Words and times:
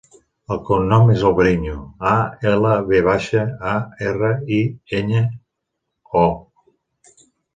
El 0.53 0.59
cognom 0.67 1.09
és 1.15 1.25
Alvariño: 1.29 1.73
a, 2.11 2.13
ela, 2.53 2.71
ve 2.87 3.01
baixa, 3.09 3.43
a, 3.73 3.75
erra, 4.13 4.31
i, 4.57 4.59
enya, 5.01 5.23
o. 6.25 6.27